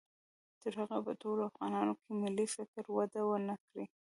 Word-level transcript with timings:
تر 0.61 0.71
هغو 0.81 0.93
چې 0.93 1.01
په 1.07 1.13
ټولو 1.21 1.41
افغانانو 1.49 1.93
کې 2.01 2.09
ملي 2.21 2.45
فکر 2.55 2.83
وده 2.97 3.21
و 3.25 3.31
نه 3.47 3.55
کړي 3.65 3.85